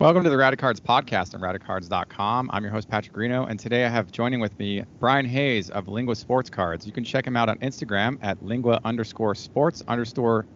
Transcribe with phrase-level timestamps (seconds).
[0.00, 2.50] Welcome to the Rad Cards podcast on radcards.com.
[2.52, 5.88] I'm your host, Patrick Greeno, and today I have joining with me Brian Hayes of
[5.88, 6.86] Lingua Sports Cards.
[6.86, 10.46] You can check him out on Instagram at lingua underscore sports underscore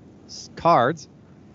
[0.55, 1.09] cards.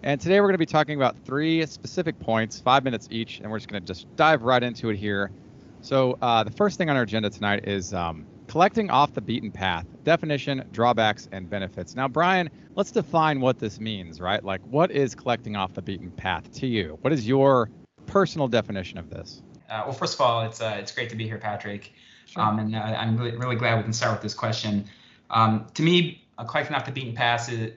[0.04, 3.50] And today we're going to be talking about three specific points, five minutes each, and
[3.50, 5.31] we're just going to just dive right into it here.
[5.79, 9.52] So, uh, the first thing on our agenda tonight is um, collecting off the beaten
[9.52, 11.96] path definition, drawbacks, and benefits.
[11.96, 14.43] Now, Brian, let's define what this means, right?
[14.43, 16.97] Like, what is collecting off the beaten path to you?
[17.02, 17.69] What is your
[18.05, 19.41] personal definition of this?
[19.69, 21.91] Uh, well, first of all, it's uh, it's great to be here, Patrick,
[22.25, 22.41] sure.
[22.41, 24.86] um, and uh, I'm really, really glad we can start with this question.
[25.29, 27.74] Um, to me, collecting off the beaten path is,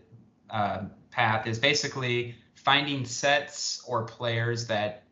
[0.51, 5.03] uh, path is basically finding sets or players that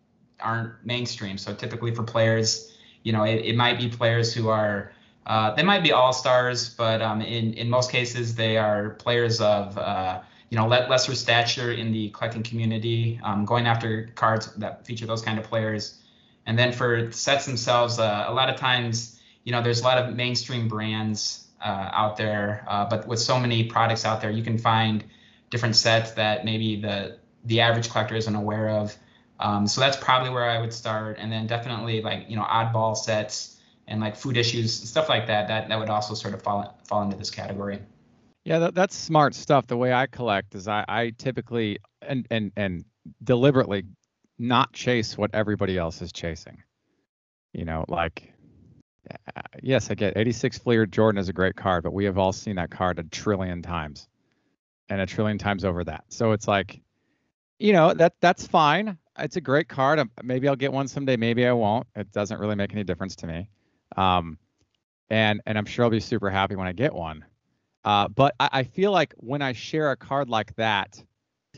[0.41, 1.37] aren't mainstream.
[1.37, 4.93] So typically for players, you know, it, it might be players who are
[5.28, 9.41] uh, they might be all stars, but um, in in most cases they are players
[9.42, 14.87] of uh, you know lesser stature in the collecting community, um, going after cards that
[14.87, 15.98] feature those kind of players.
[16.46, 19.98] And then for sets themselves, uh, a lot of times you know there's a lot
[19.98, 24.42] of mainstream brands uh, out there, uh, but with so many products out there, you
[24.42, 25.04] can find
[25.51, 28.96] different sets that maybe the the average collector isn't aware of.
[29.40, 32.96] Um, so that's probably where I would start, and then definitely like you know oddball
[32.96, 33.57] sets
[33.89, 35.49] and like food issues, stuff like that.
[35.49, 37.81] That that would also sort of fall fall into this category.
[38.45, 39.67] Yeah, that, that's smart stuff.
[39.67, 42.85] The way I collect is I, I typically and and and
[43.25, 43.85] deliberately
[44.39, 46.63] not chase what everybody else is chasing.
[47.53, 48.33] You know, like
[49.11, 52.33] uh, yes, I get 86 Fleer Jordan is a great card, but we have all
[52.33, 54.09] seen that card a trillion times,
[54.89, 56.05] and a trillion times over that.
[56.09, 56.81] So it's like,
[57.59, 58.99] you know, that that's fine.
[59.19, 60.01] It's a great card.
[60.23, 61.16] Maybe I'll get one someday.
[61.16, 61.87] Maybe I won't.
[61.97, 63.49] It doesn't really make any difference to me.
[63.97, 64.39] Um,
[65.11, 67.25] and and I'm sure I'll be super happy when I get one.
[67.84, 71.03] Uh, but I, I feel like when I share a card like that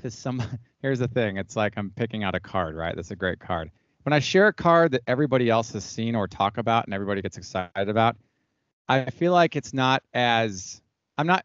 [0.02, 0.42] to some,
[0.82, 2.94] here's the thing: it's like I'm picking out a card, right?
[2.94, 3.70] That's a great card.
[4.04, 7.20] When I share a card that everybody else has seen or talk about and everybody
[7.20, 8.16] gets excited about,
[8.88, 10.80] I feel like it's not as
[11.18, 11.44] I'm not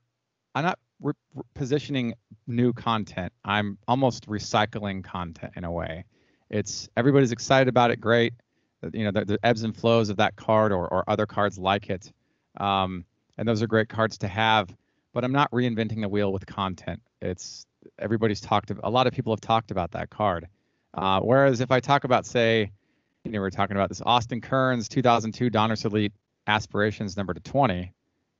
[0.53, 1.13] I'm not re-
[1.53, 2.13] positioning
[2.47, 3.33] new content.
[3.43, 6.05] I'm almost recycling content in a way.
[6.49, 8.33] It's everybody's excited about it, great
[8.93, 11.89] you know the, the, ebbs and flows of that card or, or other cards like
[11.89, 12.11] it.
[12.57, 13.05] Um,
[13.37, 14.73] and those are great cards to have
[15.15, 17.01] but i'm not reinventing the wheel with content.
[17.21, 17.65] It's
[17.97, 20.47] everybody's talked a lot of people have talked about that card.
[20.93, 22.71] Uh, whereas if i talk about say
[23.23, 26.13] you know we're talking about this austin kearns 2002 donruss elite
[26.47, 27.91] aspirations number to 20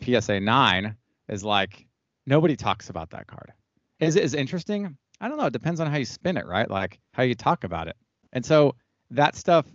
[0.02, 0.96] psa 9
[1.30, 1.88] is like
[2.26, 3.54] nobody talks about that card.
[4.00, 4.98] Is it is interesting?
[5.22, 5.46] I don't know.
[5.46, 6.70] It depends on how you spin it right?
[6.70, 7.96] Like how you talk about it.
[8.34, 8.76] And so
[9.12, 9.66] that stuff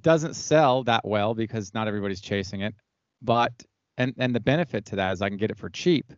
[0.00, 2.74] doesn't sell that well because not everybody's chasing it.
[3.22, 3.52] But
[3.98, 6.12] and and the benefit to that is I can get it for cheap.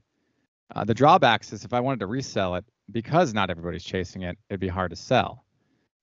[0.74, 4.36] Uh, the drawbacks is if I wanted to resell it because not everybody's chasing it,
[4.50, 5.44] it'd be hard to sell.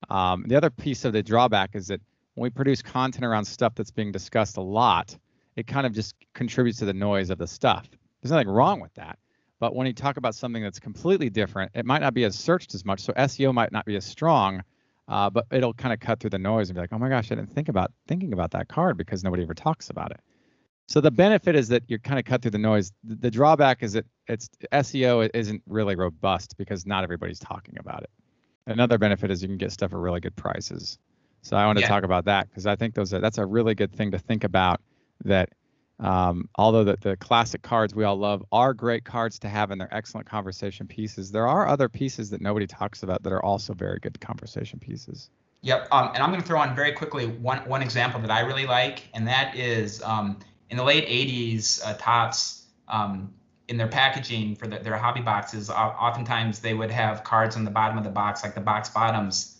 [0.09, 2.01] Um, the other piece of the drawback is that
[2.35, 5.15] when we produce content around stuff that's being discussed a lot,
[5.55, 7.87] it kind of just contributes to the noise of the stuff.
[8.21, 9.17] There's nothing wrong with that.
[9.59, 12.75] But when you talk about something that's completely different, it might not be as searched
[12.75, 14.61] as much, so SEO might not be as strong
[15.07, 17.31] uh, but it'll kind of cut through the noise and be like, oh my gosh,
[17.31, 20.19] I didn't think about thinking about that card because nobody ever talks about it.
[20.87, 22.91] So the benefit is that you're kind of cut through the noise.
[23.03, 28.03] The, the drawback is that it's SEO isn't really robust because not everybody's talking about
[28.03, 28.09] it.
[28.67, 30.97] Another benefit is you can get stuff at really good prices.
[31.41, 31.87] So I want to yeah.
[31.87, 34.43] talk about that because I think those are, that's a really good thing to think
[34.43, 34.81] about.
[35.23, 35.49] That
[35.99, 39.79] um, although the, the classic cards we all love are great cards to have and
[39.79, 43.73] they're excellent conversation pieces, there are other pieces that nobody talks about that are also
[43.73, 45.29] very good conversation pieces.
[45.61, 45.87] Yep.
[45.91, 48.65] Um, and I'm going to throw on very quickly one, one example that I really
[48.65, 50.37] like, and that is um,
[50.69, 53.33] in the late 80s, uh, Topps, um,
[53.67, 57.71] in their packaging for the, their hobby boxes, oftentimes they would have cards on the
[57.71, 59.54] bottom of the box, like the box bottoms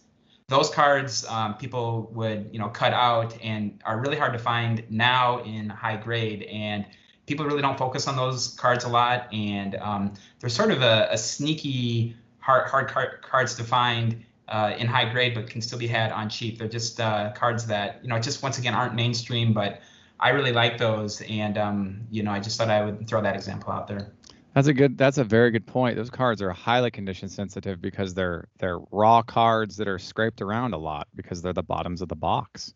[0.47, 4.83] those cards um, people would you know cut out and are really hard to find
[4.89, 6.43] now in high grade.
[6.43, 6.85] And
[7.25, 9.31] people really don't focus on those cards a lot.
[9.33, 14.75] And um, they're sort of a, a sneaky hard hard card, cards to find uh,
[14.77, 16.59] in high grade but can still be had on cheap.
[16.59, 19.81] They're just uh, cards that you know just once again aren't mainstream but
[20.19, 21.21] i really like those.
[21.21, 24.11] And um, you know i just thought i would throw that example out there
[24.55, 24.97] that's a good.
[24.97, 25.97] That's a very good point.
[25.97, 30.73] Those cards are highly condition sensitive because they're they're raw cards that are scraped around
[30.73, 32.73] a lot because they're the bottoms of the box.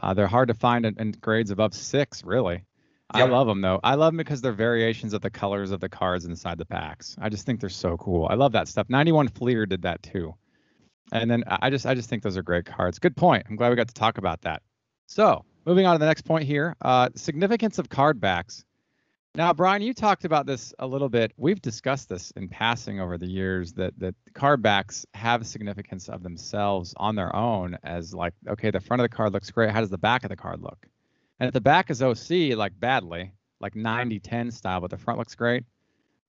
[0.00, 2.64] Uh, they're hard to find in, in, grades above six, really.
[3.14, 3.28] Yep.
[3.28, 3.80] I love them though.
[3.84, 7.14] I love them because they're variations of the colors of the cards inside the packs.
[7.20, 8.26] I just think they're so cool.
[8.28, 8.88] I love that stuff.
[8.88, 10.34] 91 Fleer did that too.
[11.12, 12.98] And then I just I just think those are great cards.
[12.98, 13.44] Good point.
[13.46, 14.62] I'm glad we got to talk about that.
[15.06, 16.76] So moving on to the next point here.
[16.80, 18.64] Uh, significance of card backs
[19.36, 21.32] Now, Brian, you talked about this a little bit.
[21.36, 26.22] We've discussed this in passing over the years that that card backs have significance of
[26.22, 29.70] themselves on their own as like, okay, the front of the card looks great.
[29.70, 30.86] How does the back of the card look?
[31.40, 35.34] And if the back is OC, like badly, like 90-10 style, but the front looks
[35.34, 35.64] great,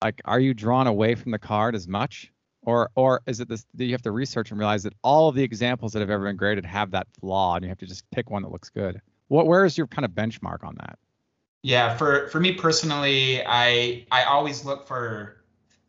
[0.02, 2.32] like are you drawn away from the card as much?
[2.64, 5.36] Or or is it this do you have to research and realize that all of
[5.36, 8.10] the examples that have ever been graded have that flaw and you have to just
[8.10, 9.00] pick one that looks good?
[9.28, 10.98] What where is your kind of benchmark on that?
[11.66, 15.38] Yeah, for for me personally, I I always look for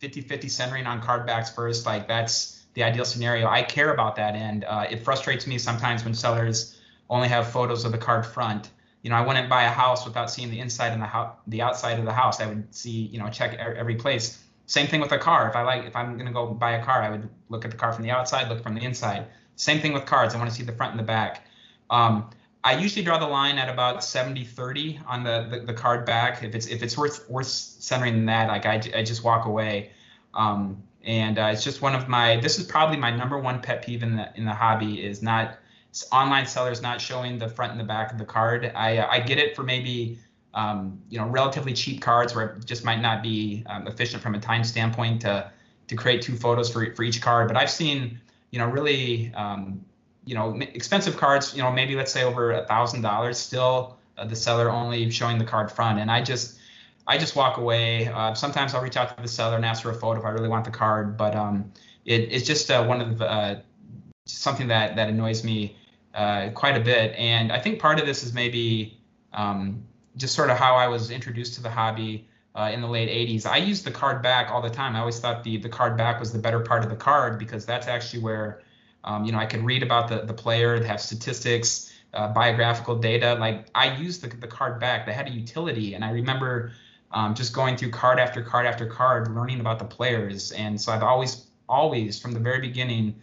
[0.01, 1.85] 50-50 centering on card backs first.
[1.85, 3.47] Like that's the ideal scenario.
[3.47, 6.81] I care about that, and uh, it frustrates me sometimes when sellers
[7.11, 8.71] only have photos of the card front.
[9.03, 11.61] You know, I wouldn't buy a house without seeing the inside and the house, the
[11.61, 12.41] outside of the house.
[12.41, 14.43] I would see, you know, check every place.
[14.65, 15.47] Same thing with a car.
[15.47, 17.77] If I like, if I'm gonna go buy a car, I would look at the
[17.77, 19.27] car from the outside, look from the inside.
[19.57, 20.35] Same thing with cards.
[20.35, 21.47] I want to see the front and the back.
[21.91, 22.31] Um,
[22.67, 26.43] I usually draw the line at about 70 30 on the, the, the, card back.
[26.43, 29.93] If it's if it's worth worth centering that, like I, I just walk away.
[30.35, 33.87] Um, and uh, it's just one of my this is probably my number one pet
[33.87, 35.59] peeve in the in the hobby is not
[36.11, 38.73] online sellers not showing the front and the back of the card.
[38.75, 40.19] I I get it for maybe
[40.53, 44.35] um, you know relatively cheap cards where it just might not be um, efficient from
[44.35, 45.53] a time standpoint to
[45.87, 47.47] to create two photos for for each card.
[47.47, 48.21] But I've seen
[48.51, 49.85] you know really um,
[50.27, 54.25] you know, expensive cards, you know, maybe let's say over a thousand dollars, still uh,
[54.25, 56.01] the seller only showing the card front.
[56.01, 56.59] And I just,
[57.07, 58.09] I just walk away.
[58.09, 60.31] Uh, sometimes I'll reach out to the seller and ask for a photo if I
[60.31, 61.73] really want the card, but um,
[62.05, 63.61] it, it's just uh, one of the, uh,
[64.25, 65.77] something that, that annoys me
[66.13, 67.15] uh, quite a bit.
[67.15, 68.99] And I think part of this is maybe
[69.33, 69.85] um,
[70.17, 72.29] just sort of how I was introduced to the hobby.
[72.57, 73.45] Uh, in the late 80s.
[73.45, 74.97] I used the card back all the time.
[74.97, 77.67] I always thought the the card back was the better part of the card because
[77.67, 78.63] that's actually where
[79.07, 83.35] um, you know, I could read about the, the player, have statistics, uh, biographical data.
[83.35, 85.95] Like I used the, the card back that had a utility.
[85.95, 86.73] And I remember
[87.13, 90.53] um, just going through card after card after card, learning about the players.
[90.53, 93.15] And so I've always, always from the very beginning,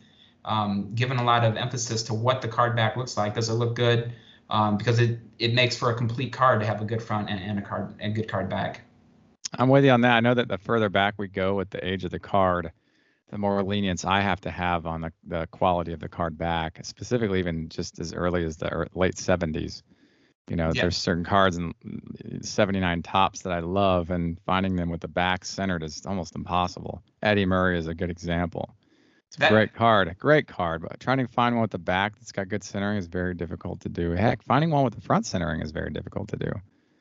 [0.45, 3.35] um, given a lot of emphasis to what the card back looks like.
[3.35, 4.13] Does it look good?
[4.49, 7.39] Um, because it, it makes for a complete card to have a good front and,
[7.39, 8.81] and a card, a good card back.
[9.57, 10.15] I'm with you on that.
[10.15, 12.71] I know that the further back we go with the age of the card,
[13.33, 16.79] the more lenience I have to have on the, the quality of the card back,
[16.83, 19.81] specifically even just as early as the late 70s.
[20.47, 20.83] You know, yeah.
[20.83, 21.73] there's certain cards in
[22.43, 27.01] 79 Topps that I love, and finding them with the back centered is almost impossible.
[27.23, 28.75] Eddie Murray is a good example.
[29.29, 31.79] It's a that, great card, a great card, but trying to find one with the
[31.79, 34.11] back that's got good centering is very difficult to do.
[34.11, 36.51] Heck, finding one with the front centering is very difficult to do.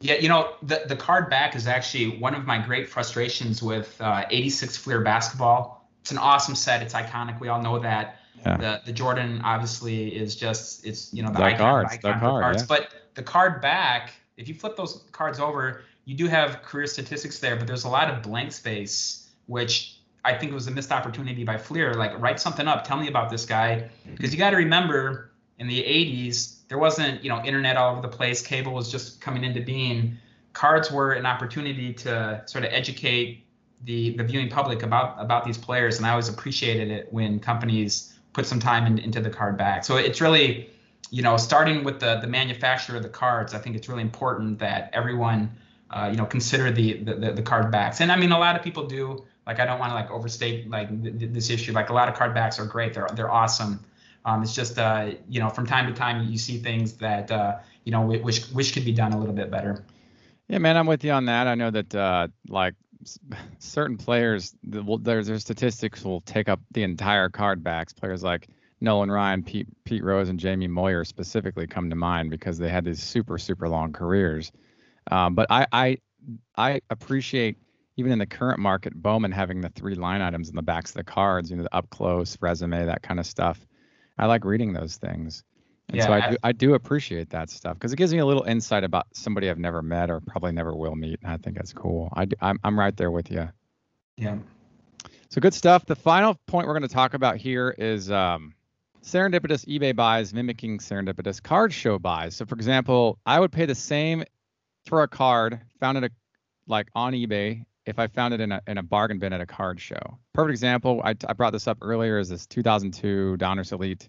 [0.00, 4.00] Yeah, you know, the, the card back is actually one of my great frustrations with
[4.00, 6.82] uh, 86 Fleer basketball it's an awesome set.
[6.82, 7.38] It's iconic.
[7.38, 8.16] We all know that.
[8.44, 8.56] Yeah.
[8.56, 12.42] The the Jordan obviously is just it's you know the, the icon, cards, icon card,
[12.42, 12.62] cards.
[12.62, 12.66] Yeah.
[12.68, 17.38] But the card back, if you flip those cards over, you do have career statistics
[17.38, 21.44] there, but there's a lot of blank space, which I think was a missed opportunity
[21.44, 21.94] by Fleer.
[21.94, 24.16] Like write something up, tell me about this guy, mm-hmm.
[24.16, 28.02] because you got to remember in the 80s there wasn't you know internet all over
[28.02, 30.18] the place, cable was just coming into being.
[30.52, 33.46] Cards were an opportunity to sort of educate
[33.84, 38.14] the the viewing public about about these players, and I always appreciated it when companies
[38.32, 39.84] put some time in, into the card back.
[39.84, 40.70] So it's really,
[41.10, 43.54] you know, starting with the the manufacturer of the cards.
[43.54, 45.50] I think it's really important that everyone,
[45.90, 48.00] uh, you know, consider the, the the card backs.
[48.00, 49.24] And I mean, a lot of people do.
[49.44, 51.72] Like, I don't want to like overstate like th- this issue.
[51.72, 52.94] Like, a lot of card backs are great.
[52.94, 53.84] They're they're awesome.
[54.24, 57.58] Um, it's just, uh, you know, from time to time you see things that, uh,
[57.84, 59.84] you know, wish wish could be done a little bit better.
[60.46, 61.48] Yeah, man, I'm with you on that.
[61.48, 62.74] I know that uh, like
[63.58, 67.92] certain players, their their statistics will take up the entire card backs.
[67.92, 68.48] Players like
[68.80, 72.84] Nolan Ryan, Pete Pete Rose, and Jamie Moyer specifically come to mind because they had
[72.84, 74.52] these super super long careers.
[75.10, 75.98] Um, but I, I
[76.56, 77.56] I appreciate
[77.96, 80.96] even in the current market, Bowman having the three line items in the backs of
[80.96, 83.60] the cards, you know, the up close resume, that kind of stuff.
[84.18, 85.44] I like reading those things.
[85.88, 88.26] And yeah, so I do, I do appreciate that stuff because it gives me a
[88.26, 91.20] little insight about somebody I've never met or probably never will meet.
[91.22, 92.12] And I think that's cool.
[92.16, 93.48] I, I'm, I'm right there with you.
[94.16, 94.38] Yeah.
[95.28, 95.86] So good stuff.
[95.86, 98.54] The final point we're going to talk about here is um,
[99.02, 102.36] serendipitous eBay buys mimicking serendipitous card show buys.
[102.36, 104.24] So for example, I would pay the same
[104.86, 106.10] for a card found at a
[106.66, 109.46] like on eBay if I found it in a in a bargain bin at a
[109.46, 110.18] card show.
[110.32, 111.00] Perfect example.
[111.04, 112.18] I, I brought this up earlier.
[112.18, 114.08] Is this 2002 Donruss Elite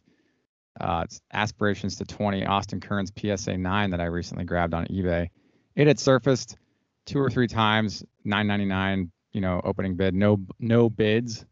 [0.79, 5.29] uh, aspirations to 20 Austin Kearns PSA 9 that I recently grabbed on eBay.
[5.75, 6.57] It had surfaced
[7.05, 11.45] two or three times, 9.99, you know, opening bid, no no bids,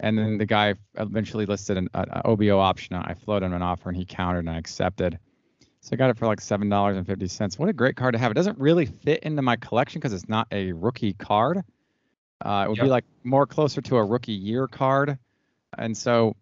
[0.00, 2.96] and then the guy eventually listed an, an OBO option.
[2.96, 5.18] I floated him an offer and he countered and I accepted.
[5.80, 7.58] So I got it for like seven dollars and fifty cents.
[7.58, 8.30] What a great card to have!
[8.30, 11.62] It doesn't really fit into my collection because it's not a rookie card.
[12.44, 12.86] Uh, it would yep.
[12.86, 15.18] be like more closer to a rookie year card,
[15.78, 16.36] and so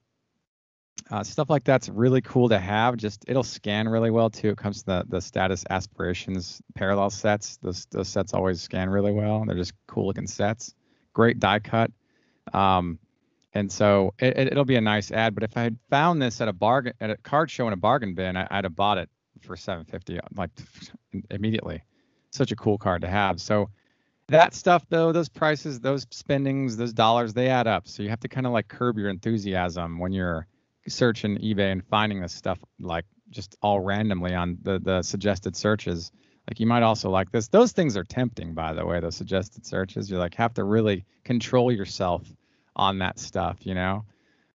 [1.10, 2.96] uh, stuff like that's really cool to have.
[2.96, 4.50] Just it'll scan really well too.
[4.50, 7.58] It comes to the the status aspirations parallel sets.
[7.58, 9.44] Those those sets always scan really well.
[9.46, 10.74] They're just cool looking sets.
[11.12, 11.90] Great die cut.
[12.52, 12.98] Um,
[13.52, 15.34] and so it, will be a nice ad.
[15.34, 17.76] But if I had found this at a bargain at a card show in a
[17.76, 19.08] bargain bin, I, would have bought it
[19.42, 20.50] for 750 like
[21.30, 21.82] immediately.
[22.30, 23.40] Such a cool card to have.
[23.40, 23.70] So
[24.28, 27.86] that stuff though, those prices, those spendings, those dollars, they add up.
[27.86, 30.48] So you have to kind of like curb your enthusiasm when you're
[30.88, 36.12] searching eBay and finding this stuff like just all randomly on the the suggested searches.
[36.48, 37.48] Like you might also like this.
[37.48, 39.00] Those things are tempting, by the way.
[39.00, 40.10] Those suggested searches.
[40.10, 42.22] You like have to really control yourself
[42.76, 44.04] on that stuff, you know.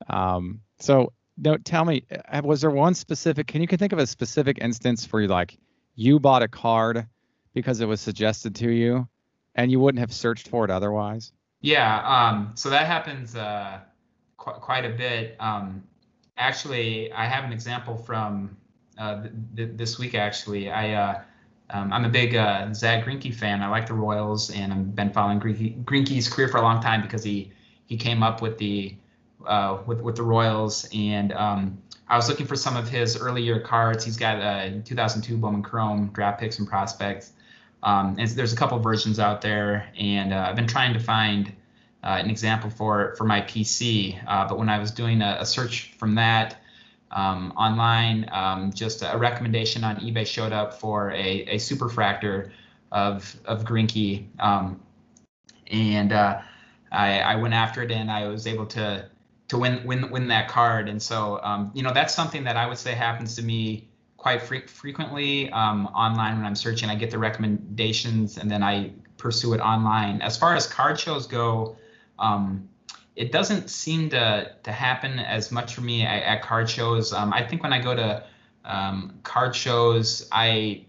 [0.08, 3.46] Um, so no, tell me, uh, was there one specific?
[3.46, 5.58] Can you can think of a specific instance where you like
[5.94, 7.06] you bought a card
[7.54, 9.08] because it was suggested to you,
[9.54, 11.32] and you wouldn't have searched for it otherwise?
[11.60, 12.00] Yeah.
[12.04, 13.80] Um, so that happens uh,
[14.36, 15.36] qu- quite a bit.
[15.40, 15.84] Um,
[16.36, 18.56] actually, I have an example from
[18.98, 20.14] uh, th- th- this week.
[20.14, 21.22] Actually, I uh,
[21.70, 23.62] um, I'm a big uh, Zack Greinke fan.
[23.62, 27.02] I like the Royals, and I've been following Greinke, Greinke's career for a long time
[27.02, 27.52] because he
[27.86, 28.94] he came up with the
[29.46, 31.78] uh, with with the Royals, and um,
[32.08, 34.04] I was looking for some of his earlier cards.
[34.04, 37.32] He's got a 2002 Bowman Chrome draft picks and prospects.
[37.82, 41.52] Um, and there's a couple versions out there, and uh, I've been trying to find
[42.06, 44.16] uh, an example for for my PC.
[44.26, 46.56] Uh, but when I was doing a, a search from that
[47.10, 52.52] um, online, um, just a recommendation on eBay showed up for a, a superfractor
[52.92, 54.80] of of Greinke, um,
[55.66, 56.40] and uh,
[56.92, 59.08] I, I went after it, and I was able to
[59.48, 60.88] to win win win that card.
[60.88, 64.42] And so um, you know that's something that I would say happens to me quite
[64.42, 66.88] fre- frequently um, online when I'm searching.
[66.88, 70.22] I get the recommendations and then I pursue it online.
[70.22, 71.76] As far as card shows go,
[72.18, 72.68] um,
[73.14, 77.12] it doesn't seem to to happen as much for me at, at card shows.
[77.12, 78.24] Um, I think when I go to
[78.64, 80.84] um, card shows, I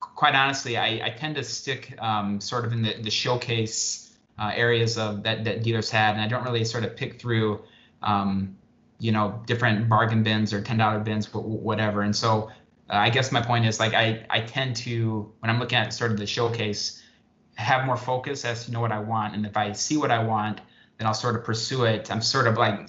[0.00, 4.52] quite honestly I, I tend to stick um, sort of in the, the showcase uh,
[4.54, 7.62] areas of that that dealers have, and I don't really sort of pick through,
[8.02, 8.56] um,
[8.98, 12.02] you know, different bargain bins or ten dollar bins, whatever.
[12.02, 12.50] And so
[12.90, 15.92] uh, I guess my point is like I I tend to when I'm looking at
[15.92, 17.02] sort of the showcase,
[17.56, 20.22] have more focus as to know what I want, and if I see what I
[20.22, 20.60] want,
[20.98, 22.10] then I'll sort of pursue it.
[22.10, 22.88] I'm sort of like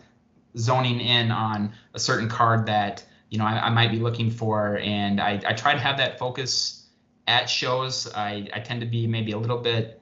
[0.57, 4.77] zoning in on a certain card that you know I, I might be looking for,
[4.77, 6.88] and I I try to have that focus
[7.27, 8.12] at shows.
[8.13, 10.01] I I tend to be maybe a little bit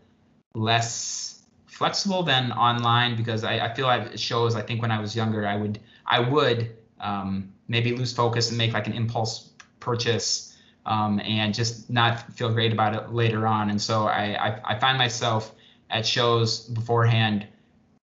[0.54, 4.56] less flexible than online because I, I feel like shows.
[4.56, 8.58] I think when I was younger, I would I would um, maybe lose focus and
[8.58, 10.55] make like an impulse purchase
[10.86, 13.70] um, and just not feel great about it later on.
[13.70, 15.54] And so I, I, I find myself
[15.90, 17.48] at shows beforehand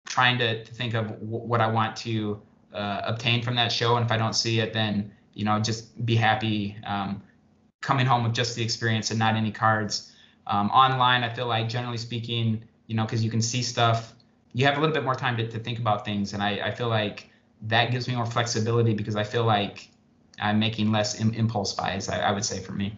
[0.07, 2.41] trying to, to think of w- what I want to
[2.73, 3.97] uh, obtain from that show.
[3.97, 7.23] And if I don't see it, then you know just be happy um,
[7.81, 10.13] coming home with just the experience and not any cards.
[10.47, 14.15] Um, online, I feel like generally speaking, you know, because you can see stuff.
[14.55, 16.71] You have a little bit more time to, to think about things, and I, I
[16.71, 17.29] feel like
[17.63, 19.91] that gives me more flexibility because I feel like
[20.41, 22.09] I'm making less Im- impulse buys.
[22.09, 22.97] I, I, would say for me.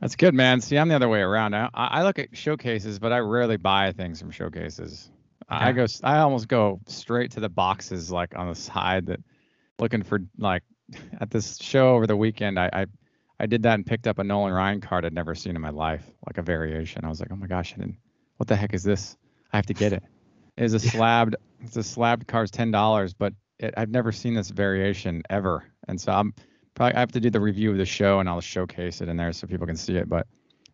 [0.00, 0.60] That's good, man.
[0.60, 1.54] See, I'm the other way around.
[1.54, 5.10] I, I look at showcases, but I rarely buy things from showcases.
[5.50, 5.64] Okay.
[5.64, 9.20] I go, I almost go straight to the boxes, like on the side that
[9.78, 10.62] looking for like
[11.20, 12.58] at this show over the weekend.
[12.58, 12.86] I, I
[13.40, 15.70] I did that and picked up a Nolan Ryan card I'd never seen in my
[15.70, 17.04] life, like a variation.
[17.04, 17.96] I was like, oh my gosh, I didn't
[18.36, 19.16] what the heck is this?
[19.52, 20.02] I have to get it.
[20.56, 24.50] It's a slabbed, it's a slabbed car's ten dollars, but it, I've never seen this
[24.50, 26.34] variation ever, and so I'm
[26.84, 29.32] I have to do the review of the show and I'll showcase it in there
[29.32, 30.08] so people can see it.
[30.08, 30.26] But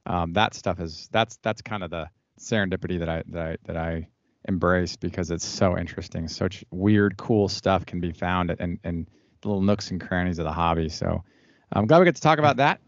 [0.07, 3.77] um, that stuff is that's that's kind of the serendipity that I that I that
[3.77, 4.09] I
[4.49, 6.29] embrace because it's so interesting.
[6.29, 9.07] Such weird, cool stuff can be found in in
[9.45, 10.89] little nooks and crannies of the hobby.
[10.89, 11.23] So
[11.73, 12.81] I'm glad we get to talk about that.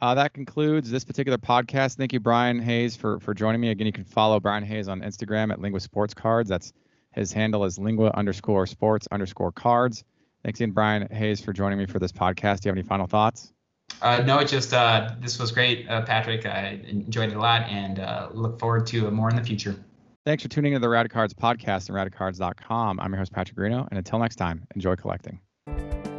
[0.00, 1.96] Uh, that concludes this particular podcast.
[1.96, 3.70] Thank you, Brian Hayes, for for joining me.
[3.70, 6.48] Again, you can follow Brian Hayes on Instagram at Lingua Sports Cards.
[6.48, 6.72] That's
[7.12, 10.04] his handle is lingua underscore sports underscore cards.
[10.44, 12.60] Thanks again, Brian Hayes, for joining me for this podcast.
[12.60, 13.52] Do you have any final thoughts?
[14.00, 16.46] Uh, no, just uh, this was great, uh, Patrick.
[16.46, 19.76] I enjoyed it a lot and uh, look forward to more in the future.
[20.24, 23.00] Thanks for tuning in to the Rad Cards podcast and radcards.com.
[23.00, 25.40] I'm your host, Patrick Greeno, and until next time, enjoy collecting.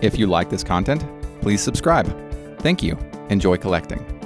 [0.01, 1.05] If you like this content,
[1.41, 2.07] please subscribe.
[2.59, 2.97] Thank you
[3.29, 4.22] enjoy collecting.